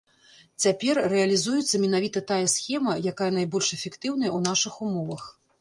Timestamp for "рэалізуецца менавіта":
1.13-2.23